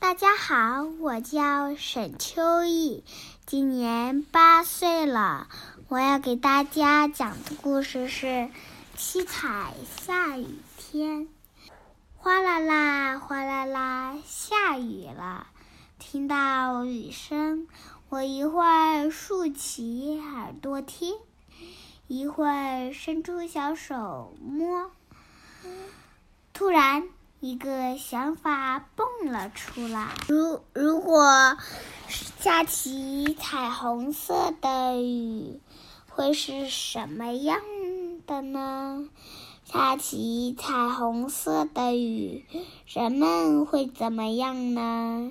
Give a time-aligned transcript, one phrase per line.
[0.00, 3.04] 大家好，我叫沈秋意，
[3.44, 5.46] 今年八岁了。
[5.88, 8.26] 我要给大家讲的故事是
[8.96, 10.46] 《七彩下雨
[10.78, 11.20] 天》。
[12.16, 15.46] 哗啦啦，哗啦啦，下雨了。
[15.98, 17.68] 听到雨声，
[18.08, 21.14] 我一会儿竖起耳朵听，
[22.08, 24.90] 一会儿伸出小手摸。
[26.54, 27.06] 突然。
[27.42, 31.56] 一个想法蹦了出来：如如果
[32.38, 35.58] 下起彩虹色的雨，
[36.10, 37.58] 会是什么样
[38.26, 39.08] 的呢？
[39.64, 42.44] 下起彩虹色的雨，
[42.86, 45.30] 人们会怎么样呢？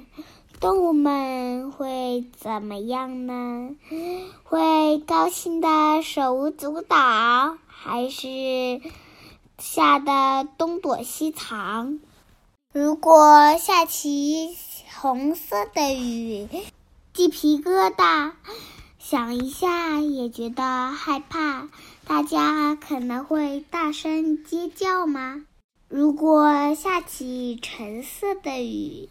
[0.60, 3.76] 动物们会怎么样呢？
[4.44, 8.82] 会高兴的手舞足蹈，还是？
[9.60, 12.00] 吓得东躲西藏。
[12.74, 14.56] 如果下起
[15.00, 16.48] 红色的雨，
[17.14, 18.32] 鸡皮疙瘩，
[18.98, 21.68] 想一下也觉得害怕。
[22.06, 25.44] 大家可能会大声尖叫吗？
[25.90, 29.10] 如果下起橙色的雨，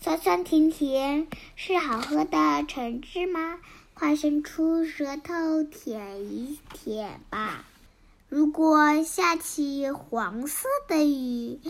[0.00, 3.58] 酸酸甜甜，是好喝的橙汁吗？
[3.94, 7.64] 快伸出舌头舔一舔吧。
[8.34, 11.60] 如果下起黄色的雨，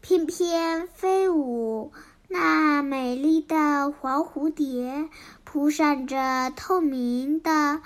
[0.00, 1.92] 翩翩飞舞，
[2.26, 5.08] 那美丽的黄蝴蝶
[5.44, 7.80] 扑扇着透明的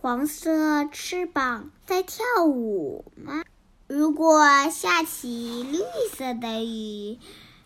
[0.00, 3.44] 黄色翅膀，在跳舞吗？
[3.86, 5.76] 如果下起绿
[6.16, 7.18] 色的雨，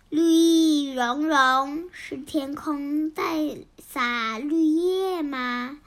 [0.09, 5.78] 绿意融融，是天空在洒绿叶吗？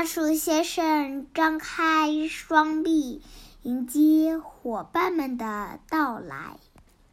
[0.00, 3.20] 大树先生张开双臂，
[3.64, 6.56] 迎接伙伴们的到来。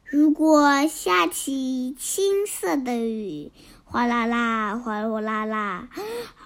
[0.06, 3.52] 如果下起青色的雨，
[3.84, 5.90] 哗啦啦，哗啦啦，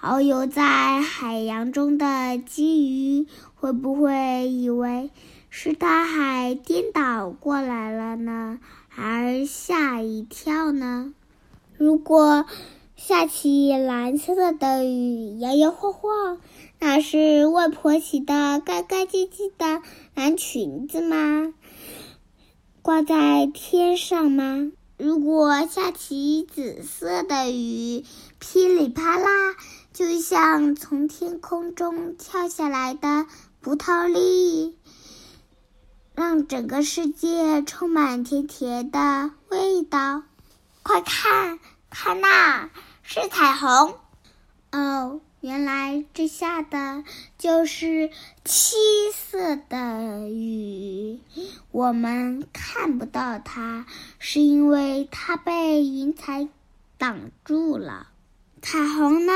[0.00, 5.12] 遨游在海洋中的金鱼会不会以为
[5.48, 8.58] 是大海颠倒过来了呢？
[8.96, 11.14] 而吓一跳呢？
[11.78, 12.46] 如果……
[13.04, 16.38] 下起蓝色的雨，摇摇晃晃，
[16.78, 19.82] 那是外婆洗的干干净净的
[20.14, 21.52] 蓝裙子吗？
[22.80, 24.70] 挂在天上吗？
[24.98, 28.04] 如果下起紫色的雨，
[28.38, 29.56] 噼里啪啦，
[29.92, 33.26] 就像从天空中跳下来的
[33.60, 34.78] 葡萄粒，
[36.14, 40.22] 让整个世界充满甜甜的味道。
[40.84, 41.58] 快看，
[41.90, 42.70] 看那！
[43.02, 43.96] 是彩虹，
[44.70, 47.04] 哦，原来这下的
[47.36, 48.10] 就是
[48.44, 48.76] 七
[49.12, 51.20] 色的雨。
[51.70, 53.86] 我们看不到它，
[54.18, 56.48] 是因为它被云彩
[56.96, 58.08] 挡住了。
[58.62, 59.32] 彩虹呢，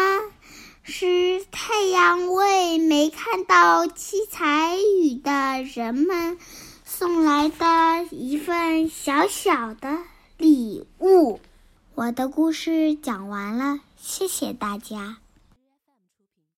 [0.82, 6.38] 是太阳为没看到七彩雨的人们
[6.84, 9.98] 送来的一份小小的
[10.38, 10.95] 礼物。
[12.06, 15.16] 我的故事讲完了，谢谢大家。